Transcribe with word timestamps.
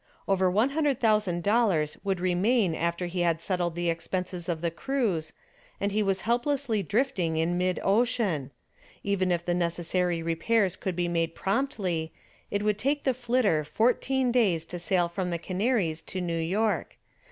Over 0.27 0.49
one 0.49 0.71
hundred 0.71 0.99
thousand 0.99 1.43
dollars 1.43 1.95
would 2.03 2.19
remain 2.19 2.73
after 2.73 3.05
he 3.05 3.21
had 3.21 3.39
settled 3.39 3.75
the 3.75 3.91
expenses 3.91 4.49
of 4.49 4.61
the 4.61 4.71
cruise, 4.71 5.31
and 5.79 5.91
he 5.91 6.01
was 6.01 6.21
helplessly 6.21 6.81
drifting 6.81 7.37
in 7.37 7.55
mid 7.55 7.79
ocean. 7.83 8.49
Even 9.03 9.31
if 9.31 9.45
the 9.45 9.53
necessary 9.53 10.23
repairs 10.23 10.75
could 10.75 10.95
be 10.95 11.07
made 11.07 11.35
promptly, 11.35 12.11
it 12.49 12.63
would 12.63 12.79
take 12.79 13.03
the 13.03 13.13
"Flitter" 13.13 13.63
fourteen 13.63 14.31
days 14.31 14.65
to 14.65 14.79
sail 14.79 15.07
from 15.07 15.29
the 15.29 15.37
Canaries 15.37 16.01
to 16.01 16.19
New 16.19 16.39
York. 16.39 16.97